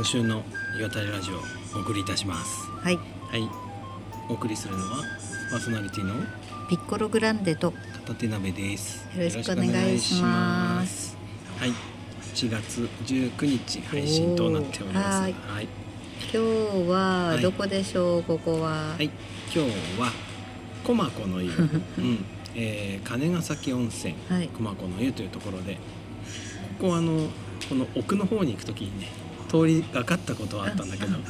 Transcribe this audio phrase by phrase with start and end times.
[0.00, 0.42] 今週の
[0.78, 2.70] 岩谷ラジオお送りいたします。
[2.70, 2.96] はい。
[2.96, 3.46] はい。
[4.30, 5.04] お送りするのは
[5.50, 6.14] パーソナリティの
[6.70, 7.74] ピッコログランデと
[8.06, 9.06] 片手鍋です。
[9.14, 11.18] よろしくお願いします。
[11.58, 11.72] はい。
[12.32, 15.20] 1月19日配信となっております。
[15.20, 15.34] はい。
[15.34, 15.68] はい、
[16.22, 17.42] 今日ははい。
[17.42, 19.04] どこでしょう、ここは、はい、
[19.54, 20.10] 今日は
[20.82, 22.24] 駒子の湯、 うん。
[22.54, 24.14] えー金ヶ崎温泉。
[24.30, 24.48] はい。
[24.48, 25.74] 駒子の湯というところで。
[26.78, 27.28] ここはあの
[27.68, 31.20] この奥の方に行く時にね通りがかったことはあったんだけどあ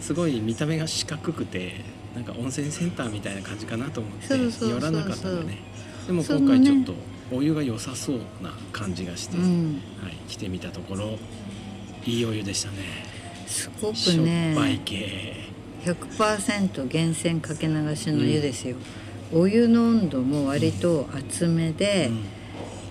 [0.00, 1.72] すごい見た目が四角くて
[2.14, 5.58] なんか温泉センターみたいな感じかなと思って寄らなかったんだね。
[6.06, 6.94] でも今回ちょっと
[7.32, 9.80] お湯が良さそうな感じがして、うん。
[10.02, 11.18] はい、来てみたところ
[12.04, 12.78] いいお湯でしたね。
[13.46, 15.50] すごくしょっぱいね系
[15.84, 18.76] 100%源泉かけ流しの湯ですよ、
[19.32, 22.39] お湯の温度も割と厚めで、うん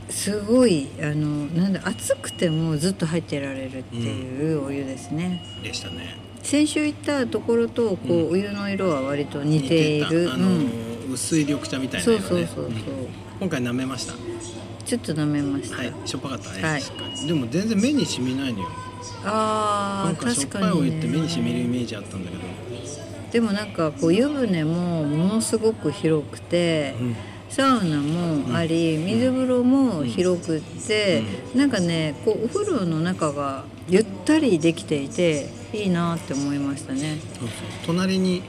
[0.10, 6.18] すごいあのなんだ熱くてもずっと入ってられるっていうお湯ですね、でしたね。
[6.42, 8.32] 先週行ったところとこう、うん。
[8.32, 10.32] お湯の色は割と似ている。
[10.34, 12.26] あの、うん、薄い緑茶みたいなそ色ね。
[12.26, 12.76] うそうそうそう、ん。
[13.40, 14.14] 今回舐めました。
[14.86, 15.94] ちょっと舐めました、はい。
[16.06, 16.82] しょっぱかったね、はい。
[17.28, 18.68] でも全然目に染みないのよ。
[19.24, 22.44] あーなんかしょっぱいお湯って目に染みるイね、メージあったんだけど、
[23.32, 27.16] でもなんかこう湯船もものすごく広くて、うん
[27.50, 31.24] サウナもあり、水風呂も広くって、
[31.56, 37.18] なんかねこうお風呂の中がゆったりできていていいなって思いましたね。
[37.40, 37.50] そうそう。
[37.86, 38.44] 隣に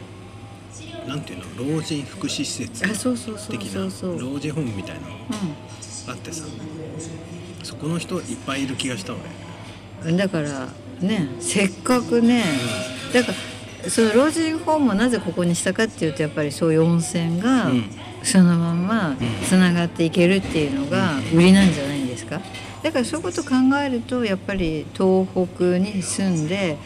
[1.07, 3.89] なんていうの老人福祉施設あそうそうそう的な老
[4.39, 5.15] 人ホームみたいなの
[6.09, 6.45] あってさ。
[7.63, 9.15] そこの人いっぱいいる気がした
[10.03, 10.17] 俺。
[10.17, 10.69] だから
[11.01, 12.45] ねせっかくね
[13.13, 13.33] だか
[13.83, 17.85] らその老人ホームをなぜここにしたかっていうとやっぱりそういう温泉がうん
[18.23, 19.17] そのまま
[19.49, 22.41] つながっていけるっていうのが売りなんじゃないんですか？
[22.83, 23.51] だからそういうことを考
[23.85, 26.79] えるとやっぱり東北に住んで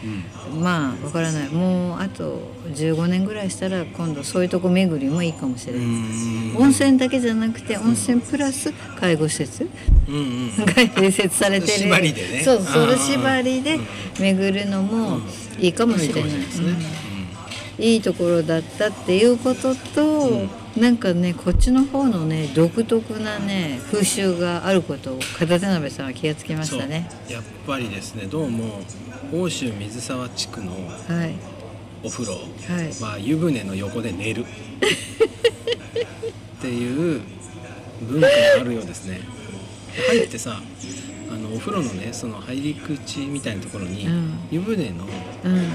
[0.59, 1.49] まあわからない。
[1.49, 6.57] もうあと15年ぐらいしたら今度そういうとこ巡りもいいかもしれうない、ん。
[6.57, 9.69] 温泉だけじゃなくて温泉プラス介護施設が
[10.65, 11.73] 併設されてる。
[11.73, 12.43] 縛りでね。
[12.43, 13.79] そうそうんの縛りで
[14.19, 15.19] 巡るのも
[15.59, 16.31] いいかもしれない、
[17.79, 27.09] いいところだったっていうことと、なんかねこっちの方のね独特なね風習があることを片手鍋さんは気がつきましたね。
[27.29, 28.81] やっぱりですねどうも
[29.33, 31.35] 奥州水沢地区のはい。
[32.03, 33.13] お風呂はい。
[33.13, 34.45] は湯船の横で寝る。
[36.57, 37.21] っていう
[38.01, 39.21] 文化があるようですね。
[40.09, 40.61] 入ってさ
[41.31, 44.39] あのお風呂のねその入り口みたいなところに、うん。
[44.51, 45.05] 湯船の
[45.45, 45.69] うん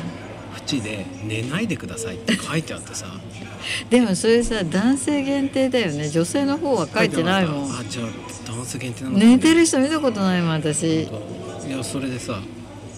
[0.56, 3.06] 縁で寝ないでくださいって書いてあってさ。
[3.90, 6.08] でもそれさ男性限定だよね。
[6.08, 7.70] 女性の方は書いてないもん。
[7.70, 8.06] あじゃあ
[8.46, 9.18] 男性限定なの？
[9.18, 11.04] かな寝てる人見たことないもん私。
[11.04, 11.08] い
[11.70, 12.40] やそれでさ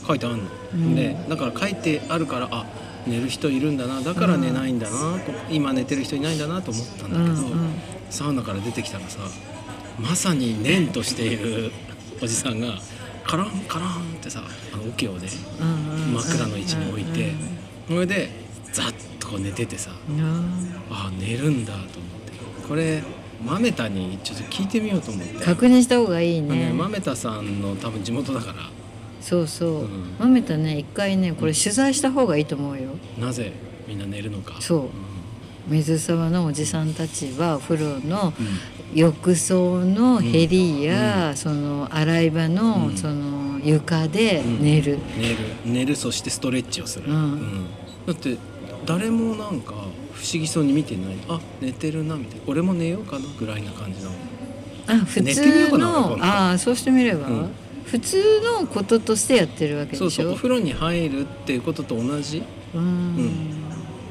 [0.07, 0.95] 書いてあんの、うん。
[0.95, 2.67] でだから書いてあるからあ
[3.07, 4.01] 寝る人いるんだな。
[4.01, 7.75] だから寝ないんだなと、今寝てる人いないんだなと思ったんだけど、うんうん。
[8.11, 9.19] サウナから出てきたらさ
[9.99, 11.73] まさに念としている
[12.23, 12.79] おじさんが
[13.25, 15.29] カランカランってさあの桶をね
[16.13, 17.33] 枕の位置に置いて
[17.89, 18.31] それで
[18.73, 19.91] ザッとこう寝ててさ
[20.91, 22.33] あ寝るんだと思って。
[22.69, 23.03] これ
[23.45, 25.45] 豆田にちょっと聞いてみようと思って。
[25.45, 26.69] 確認した方がいいね。
[26.69, 28.71] ね、豆田さんの多分地元だから。
[29.21, 30.15] そうそう、うん。
[30.19, 32.91] 豆田ね一回ねこれ取材した方がいいと思うよ。
[33.19, 33.53] なぜ
[33.89, 34.61] みんな寝るのか。
[34.61, 34.89] そう
[35.69, 38.59] 水沢のおじさんたちはお風呂のうん。
[38.95, 42.97] 浴槽のへりや、その洗い場の、うん。
[42.97, 45.37] その床で寝る、寝る。
[45.65, 47.65] 寝るそしてストレッチをする、うん。
[48.07, 48.37] だって
[48.85, 49.73] 誰もなんか
[50.13, 51.17] 不思議そうに見てない。
[51.27, 52.43] あ寝てるなみたいな。
[52.47, 54.17] 俺も寝ようかなぐらいな感じなの。
[54.89, 57.51] あ普通のああそうしてみれば、うん。
[57.87, 60.11] 普通のこととしてやってるわけでしょ？
[60.11, 62.43] そうそうお風呂に入るっていうことと同じ？
[62.75, 63.17] うん。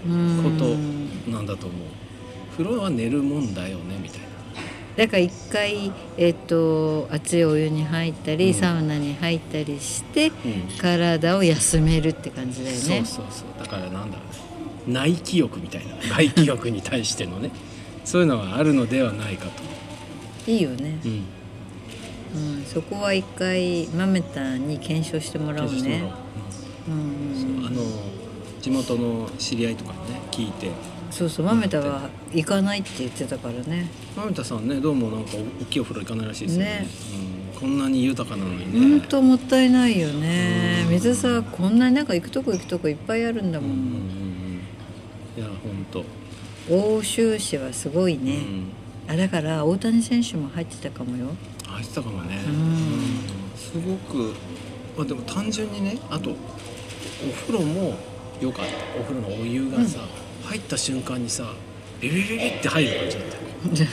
[0.08, 0.44] うん。
[0.44, 0.76] こと
[1.28, 1.80] なんだと思う。
[2.52, 4.28] 風呂は寝るもんだよねみたいな。
[4.98, 8.54] だから一回、えっと熱いお湯に入ったり、うん。
[8.54, 10.34] サウナに入ったりして、うん。
[10.80, 13.48] 体を休めるって感じだよそうねそうそう。
[13.60, 14.24] だからなんだろ
[14.88, 14.94] うね。
[14.94, 15.96] 内気欲みたいな。
[16.08, 17.52] 外気欲に対してのね。
[18.04, 21.12] そういうのがあるのではないかと、いいよね、うん、
[22.56, 25.82] うん、そこは一回豆田に検証してもらおうね。
[25.82, 26.16] 検証してもらおう。
[26.88, 27.58] うん。
[27.60, 28.12] うんあの
[28.62, 30.70] 地元の知り合いとかにね聞いて
[31.12, 33.88] そうそう豆田は行かないって言ってたからね。
[34.16, 35.32] 豆田さんねどうもなんか
[35.62, 36.70] 大きいお風呂行かないらしいですよね。
[36.72, 36.88] ね。
[37.54, 40.84] うん、こんなに豊かなのに本ね当もったいないよね。
[40.86, 40.92] うん。
[40.92, 44.62] 水沢こんなになんか行くとこ行くとこいっぱいあるんだもうん
[45.38, 46.06] いや本当。
[46.70, 48.38] 奥州市はすごいね、
[49.08, 49.14] うん。
[49.14, 51.28] あだから大谷選手も入ってたかもよ。
[51.68, 52.40] 入ってたかもね、
[53.56, 54.34] すごく、
[54.98, 56.36] まあ、でも単純にねあとお
[57.48, 57.96] 風呂も
[58.42, 59.00] 良かった。
[59.00, 60.00] お風呂のお湯がさ、
[60.52, 61.54] 入った瞬間にさ
[62.02, 63.90] ビビビビって入る感じだったよ。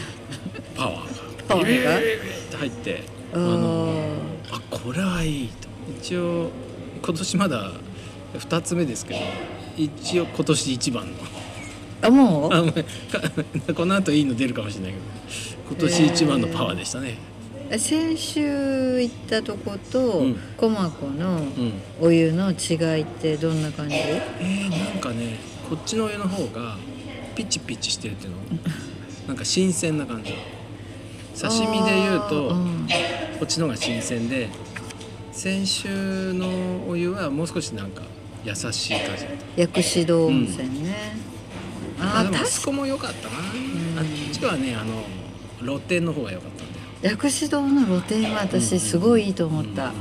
[0.77, 1.45] パワーが。
[1.47, 2.01] パワーが？
[2.01, 4.13] ビビビビビって入ってああの
[4.51, 5.69] あこれはいいと。
[6.01, 6.51] 一応
[7.01, 7.71] 今年まだ
[8.35, 9.21] 2つ目ですけど
[9.77, 11.13] 一応今年一番の。
[12.03, 12.51] あもう？
[13.71, 15.05] あこの後いいの出るかもしれないけど
[15.71, 17.19] 今年一番のパワーでしたね、
[17.77, 20.37] 先週行ったとことうん。
[20.57, 21.73] 駒子のうん。
[22.01, 23.95] お湯の違いってどんな感じ？
[23.95, 25.37] えー、なんかね
[25.69, 26.77] こっちのお湯の方が
[27.35, 28.39] ピチピチしてるっていうの？
[29.29, 30.35] なんか新鮮な感じ。
[31.41, 32.57] 刺身で言うと
[33.39, 34.49] こっちの方が新鮮で
[35.31, 36.49] 先週の
[36.89, 38.03] お湯はもう少しなんか
[38.45, 39.25] 優しい感じ
[39.57, 41.15] 薬師堂温泉ね、
[42.01, 43.37] あああでもあそ確こも良かったな。
[43.37, 45.05] あっちはねあの
[45.61, 47.15] 露天の方が良かったんだよ。
[47.15, 49.95] 薬師堂の露天は私すごいいいと思った、うんうん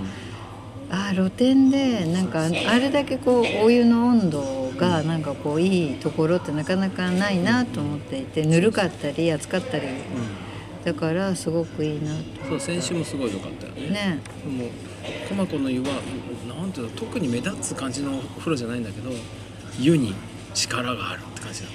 [0.90, 2.50] あー露天でなんかあ
[2.80, 9.88] れだけこうお湯の温度がなんかこういいところってなかなかないなと思っていてぬるかったり熱かったり。
[10.85, 13.89] だからすごくいいなとうんそう先週もすごい良かったよね。
[13.89, 14.19] ね。
[14.45, 14.69] でも
[15.27, 15.88] 駒子の湯は
[16.47, 19.09] なんていうの特に目立つ感じのお風呂じゃないんだけど
[19.77, 20.13] 湯に
[20.53, 21.71] 力があるって感じだっ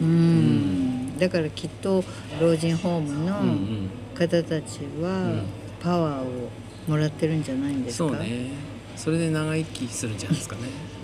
[0.00, 1.18] うん。
[1.18, 2.04] だからきっと
[2.40, 3.90] 老人ホームた、のうんうん。
[4.14, 5.42] 方たちはん。
[5.82, 6.50] パワーを
[6.86, 8.10] もらってるんじゃないんですか？
[8.10, 8.50] そうね。
[8.96, 10.62] それで長生きするんじゃないですかね。
[10.94, 10.99] うん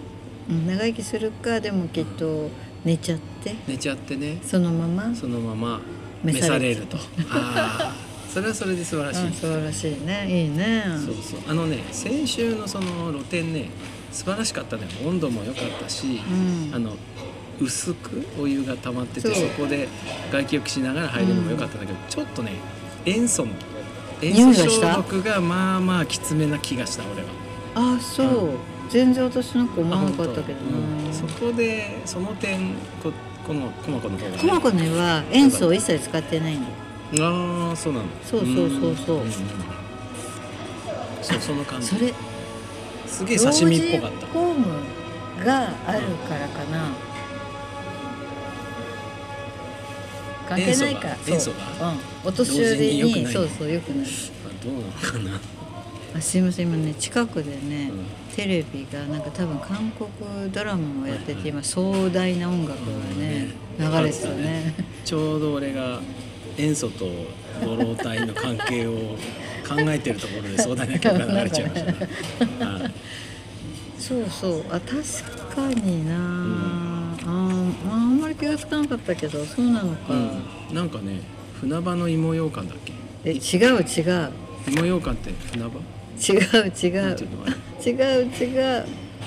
[0.48, 2.48] 長生きするかでもきっと
[2.84, 3.54] 寝ちゃって。
[3.66, 4.38] 寝ちゃってね。
[4.42, 5.14] そのまま。
[5.14, 5.80] そのまま。
[6.22, 6.96] 召召されると。
[7.30, 7.94] ああ
[8.28, 10.26] それはそれで素晴らしい、あ素晴らしいね。
[10.28, 10.84] いいね。
[11.04, 11.40] そうそう。
[11.48, 13.70] あのね先週のその露天ね
[14.12, 14.82] 素晴らしかったね。
[15.04, 16.74] 温度も良かったし、うん。
[16.74, 16.92] あの
[17.60, 19.88] 薄くお湯が溜まっててそこで
[20.30, 22.52] 外気浴しながら入るのも良かったんだけど、ちょっとね
[23.06, 23.52] 塩素の
[24.20, 27.28] 塩素消毒がまあまあきつめな気がした俺は。
[27.96, 28.50] あそう、
[28.88, 33.12] 全然私なんか思わなかったけどあ本当うんそこでその点こ
[33.46, 37.26] この駒子の方が、ね、コマコねは塩素を一切使ってないんだよ。
[37.68, 39.24] ああそうなのそうそうそうそう。
[39.24, 39.32] んん
[41.22, 41.86] そうその感じ。
[41.88, 42.12] それ
[43.06, 44.26] すげえ刺身っぽかった。
[44.26, 44.66] ホーム
[45.44, 46.88] があるからかな、
[50.48, 51.16] 関係ないか。
[51.28, 51.56] 塩素が？
[51.78, 54.06] そう、うん、お年寄りにそうそうよくない。
[54.06, 55.40] あどうなのかな
[56.16, 56.68] あすいません。
[56.68, 58.06] 今ね近くでね、うん。
[58.34, 62.86] テレビがなんか多分韓国ドラマをやってて今壮大な音楽が
[63.20, 63.48] ね
[63.78, 63.92] うん。
[63.92, 64.74] 流れてたね。
[65.04, 66.00] ちょうど俺が
[66.58, 67.06] 塩素と
[67.62, 68.92] ドロー体の関係を
[69.68, 71.98] 考えてるところで壮大な曲が流れちゃいましたね。
[72.60, 72.92] は い
[73.98, 74.64] そうそう。
[74.70, 74.90] あ確
[75.54, 81.20] かにな、あーまああんまり気がつかなかったけどそうなのか、うん、なんかね
[81.60, 82.92] 船場の芋羊羹だっけ？
[83.24, 84.30] え違う違う。
[84.68, 85.70] 芋羊羹って船場？
[86.16, 87.16] 違う違う。
[87.84, 88.86] 違う違う。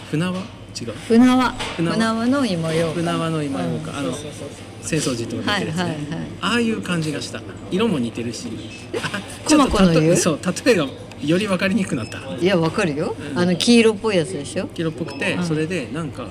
[0.09, 0.93] 船場違う。
[1.07, 3.97] 船輪船輪船輪の芋よう船輪の芋ようかん。
[3.97, 5.99] あの浅草寺とか出てるやつね、はいはいはい
[6.41, 7.41] ああいう感じがした。
[7.69, 8.47] 色も似てるし。
[9.03, 10.87] あコマコの湯例えそう例えが
[11.21, 12.19] より分かりにくくなった。
[12.39, 13.15] いやわかるよ。
[13.35, 14.67] あの黄色っぽいやつでしょ？
[14.73, 15.43] 黄色っぽくて、うん。
[15.43, 16.27] それでなんか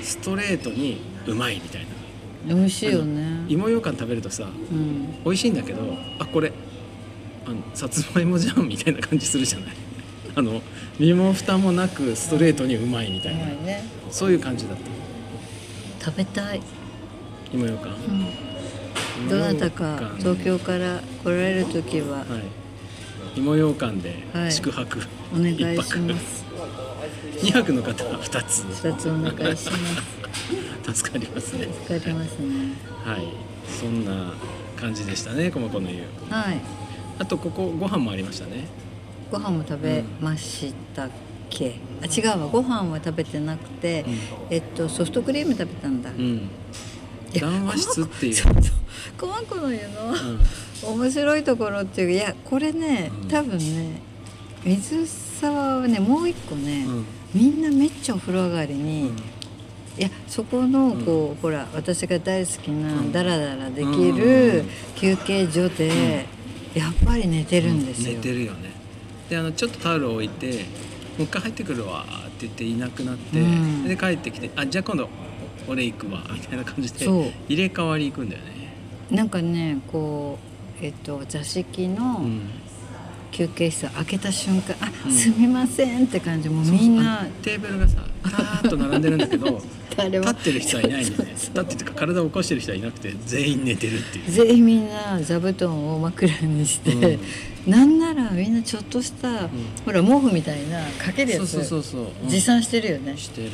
[0.00, 1.82] ストレートにうまいみたい
[2.48, 2.54] な。
[2.54, 3.44] 美味しいよね。
[3.48, 5.08] 芋ようかん食べるとさうん。
[5.24, 5.80] 美味しいんだけど
[6.18, 6.52] あこれ。
[7.46, 9.68] あのさつまいもじゃんみたいな感じするじゃない？
[10.38, 10.62] あの
[11.00, 13.82] 身も蓋もなくストレートにうまいみたいな、ね。
[14.08, 14.76] そういう感じだっ
[15.98, 16.04] た。
[16.04, 16.62] 食べたい、
[17.52, 17.88] 芋ようか。
[17.88, 18.26] んうん、
[19.22, 20.12] 芋どなたんか。
[20.18, 22.18] 東京から来られる時は。
[22.18, 22.24] は
[23.34, 23.38] い。
[23.40, 24.52] 芋ようかんではい。
[24.52, 25.00] 宿泊、
[25.34, 26.44] お願い一します。
[27.42, 27.72] 2泊。
[27.72, 28.62] の方は2つ。
[28.62, 29.76] 二つお願いしま
[30.86, 30.94] す。
[30.94, 31.66] 助かりますね。
[31.82, 32.74] 助かりますね。
[33.04, 33.26] はい。
[33.68, 34.34] そんな
[34.80, 36.04] 感じでしたねこまこの湯。
[36.30, 36.60] はい。
[37.18, 38.68] あとここご飯もありましたね
[39.30, 41.10] ご飯も食べましたっ
[41.50, 42.48] け、あ違うわ。
[42.48, 44.04] ご飯は食べてなくて、
[44.50, 46.48] えっとソフトクリーム食べたんだ、うん。
[47.34, 48.62] 談話室っていうそうそう
[49.18, 50.12] 細子の湯の
[50.86, 50.98] うん。
[51.00, 53.28] 面白いところっていういやこれねうん。
[53.28, 54.00] 多分ね
[54.64, 57.04] 水沢はねもう一個ね、うん。
[57.34, 59.16] みんなめっちゃお風呂上がりに、うん。
[59.98, 63.12] いやそこのこう、ほら私が大好きなうん。
[63.12, 64.16] ダラダラできうん。
[64.16, 64.64] る
[64.96, 66.24] 休憩所で、
[66.74, 68.16] やっぱり寝てるんですよ。
[68.16, 68.77] 寝てるよね
[69.28, 70.64] であのちょっとタオルを置いて
[71.18, 73.84] 「もう一回入ってくるわ」って言っていなくなって、うん。
[73.84, 75.08] で帰ってきて「あじゃあ今度
[75.66, 78.48] 俺行くわ」みたいな感じで入れ替わり行くんだよね。
[79.10, 80.38] なんかねこ
[80.80, 82.40] うえっと座敷うのん
[83.30, 85.12] 休憩室を開けた瞬間「あうん。
[85.12, 86.48] すみません」って感じ。
[86.48, 89.46] もうみんなテーブルがさたーっと並んでるんだけど
[89.98, 94.24] 立ってる人はいないんでね立ってってか体を起こしてる人はいなくて全員寝てるっていう。
[94.30, 97.18] 全員みんな座布団を枕にして、
[97.66, 99.48] なんならみんなちょっとした、
[99.84, 102.30] ほら毛布みたいなかけるやつそうそうそうそう、うん。
[102.30, 103.16] 持参してるよね。
[103.16, 103.48] してる。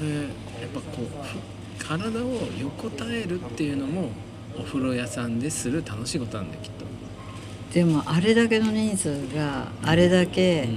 [0.00, 4.10] 俺やっぱこうふ体を横たえるっていうのも
[4.58, 6.83] お風呂屋さんでする楽しいことなんだよきっと、
[7.74, 10.68] でもあれだけの人数があれだけ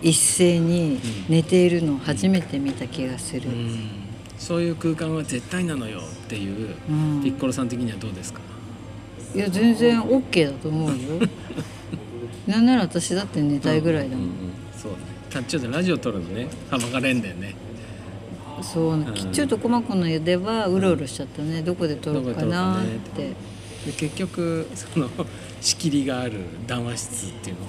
[0.00, 3.56] 一斉に寝ているのを初めて見た気がする、うん。
[3.56, 3.90] うん
[4.38, 7.22] そういう空間は絶対なのよっていう、うん。
[7.22, 8.40] ピッコロさん的にはどうですか？
[9.34, 10.96] いや全然 OK だと思うよ。
[12.46, 14.34] なんなら私だって寝たいぐらいだもん、うんうん
[14.76, 14.98] そうね。
[15.30, 16.48] たちょっとラジオ撮るのね。
[16.70, 17.54] はばかれんだよね。
[18.62, 19.32] そう、ん。
[19.32, 21.62] ちょっとコマコの家ではうろうろしちゃったね。
[21.62, 22.84] どこで撮るかなっ
[23.16, 23.32] て
[23.86, 25.08] で結局その
[25.60, 27.66] 仕切りがある談話室っていうのを、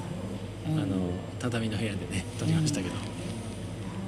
[0.76, 0.84] うん。
[0.84, 2.96] あの畳の部屋でね撮りましたけど、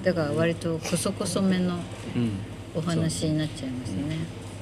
[0.03, 1.75] だから割とこそこそめの
[2.15, 2.31] うん
[2.75, 4.17] お話になっちゃいますね。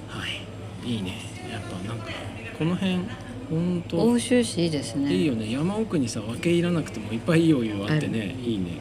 [0.08, 0.44] はい。
[0.88, 1.14] いいね。
[1.52, 2.12] やっぱなんか
[2.58, 3.00] この辺
[3.50, 5.14] 本当奥州市いいですね。
[5.14, 5.52] いいよね。
[5.52, 8.36] 山奥にさ分け入らなくてもいっぱいいいお湯あってね。
[8.44, 8.78] いいね、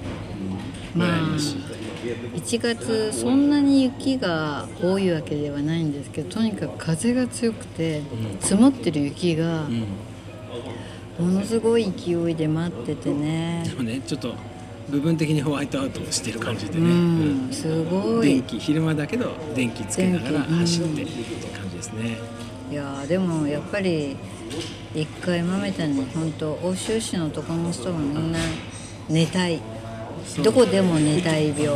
[0.95, 1.57] うん、まあ羨ましい、
[2.35, 8.41] 1月そんなに雪が多いわけではないんですけどとにかく風が強くてうん。
[8.41, 9.67] 積もってる雪が
[11.19, 13.65] うん、ものすごい勢いで待っててね。
[13.67, 14.35] でもねちょっと
[14.89, 17.53] 部分的にホワイトアウトをしてる感じでうね、ん。
[17.53, 18.29] すごい。
[18.29, 21.13] 電気昼間だけど電気つけながら走ってって
[21.59, 22.19] 感じですね、
[22.71, 24.17] いやーでもやっぱり
[24.95, 28.39] 一回豆田に本当奥州市の男の人がみんな
[29.09, 29.61] 寝たい
[30.43, 31.69] どこでも寝たい病。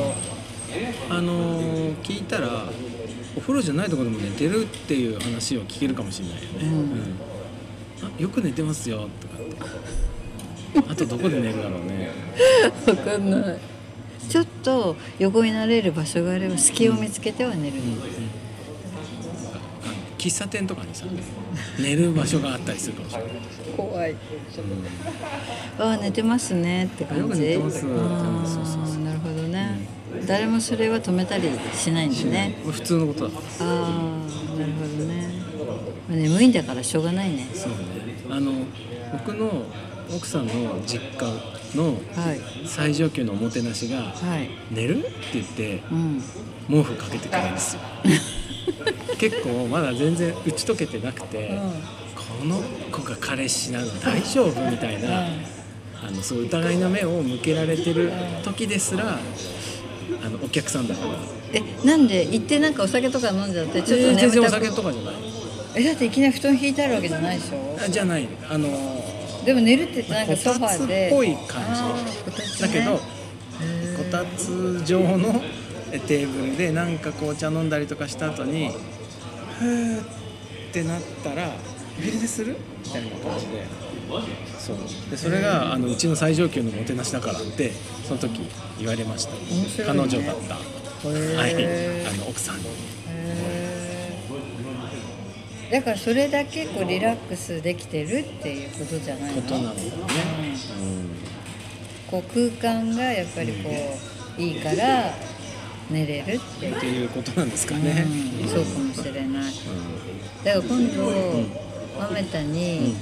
[1.08, 2.68] あのー聞いたら
[3.36, 6.68] お風呂じゃないところでも寝てるっていう話を聞けるかもしれないよね、
[8.02, 8.06] うん。
[8.06, 10.92] あよく寝てますよとかって。
[10.92, 12.10] あとどこで寝るだろうね。
[12.86, 13.58] わかんない。
[14.28, 17.96] ちょっと横になれる場所があれば隙を見つけては寝る、あの
[20.20, 21.06] 喫茶店とかにさ
[21.78, 23.32] 寝る場所があったりするかもしれない、
[23.74, 24.14] 怖い。
[25.78, 27.22] ああ寝てますねって感じ。
[27.22, 29.88] よく寝てますあーそうそうそうなるほどね、
[30.26, 32.58] 誰もそれは止めたりしないんだね。
[32.66, 33.30] 普通のことだ。
[33.60, 35.28] ああなるほどね。
[36.08, 37.48] まあ眠いんだからしょうがないね。
[37.54, 37.76] そうね。
[38.28, 38.52] あの
[39.12, 39.64] 僕の
[40.14, 40.52] 奥さんの
[40.86, 41.24] 実家
[41.74, 42.40] のはい。
[42.66, 46.22] 最上級のおもてなしがはい「寝る?」って言ってうん。
[46.68, 47.80] 毛布かけてくれるんですよ
[49.18, 51.58] 結構まだ全然打ち解けてなくて、
[52.14, 55.26] この子が彼氏なの大丈夫みたいな、
[56.02, 58.10] あのそう疑いの目を向けられてる
[58.42, 59.18] 時ですら
[60.24, 61.14] あのお客さんだから。
[61.52, 65.14] えなんで行ってなんかお酒とか飲んじゃってちょっとえー全然お酒とかじゃない。
[65.76, 67.76] えだっていきなり布団引いてあるわけじゃないでしょ？
[67.84, 68.28] あじゃない。
[68.48, 68.68] あの
[69.44, 71.62] でも寝るってなんかソファーでこたつっぽい感
[72.54, 72.62] じ。
[72.62, 75.59] だけどへこーたつ状のえ
[75.98, 78.70] テーブルでなんか紅茶飲んだりとかした後に
[79.58, 80.04] ふーっ
[80.72, 81.50] てなったら
[81.98, 82.56] 「フィルでする?」
[82.86, 83.66] みたいな感じで。
[84.58, 84.76] そう。
[85.10, 87.70] でそれがあのうちの最上級のもてなしだからって
[88.08, 88.40] その時
[88.78, 89.38] 言われました、ね。
[89.86, 91.36] 彼女だった、ー。
[91.36, 91.54] はい。
[92.06, 92.64] あの奥さんに。
[95.70, 99.42] だからそれだけこうリラックスできてるっていうことじゃないの？
[99.42, 99.80] ことなのだね、
[102.10, 103.70] こう空間がやっぱりこ
[104.36, 105.14] ういいから
[105.90, 108.06] 寝れるっていうことなんですかね、
[108.42, 109.24] うん、そうかもしれない。
[109.24, 109.30] うん
[110.42, 111.02] だから今度、
[112.00, 112.96] 豆田に、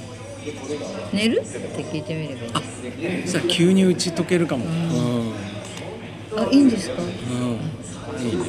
[1.13, 1.39] 寝る？
[1.39, 2.51] って聞いてみればいい。
[2.53, 2.61] あ
[3.25, 5.33] そしたら急に打ち解けるかも、うん。
[6.37, 7.09] あいいんですか、うん、
[8.27, 8.43] いいね。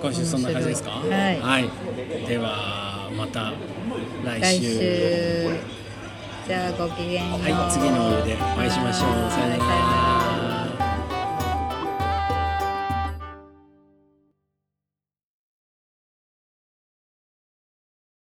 [0.00, 0.90] 今週そんな感じですか？
[0.90, 1.68] はい。
[2.28, 3.54] ではまた
[4.24, 5.75] 来来週。
[6.46, 9.30] じゃあごきげんようはい、次のお湯でお会いしましょう。
[9.32, 10.06] さよなさよな。
[10.12, 10.15] ら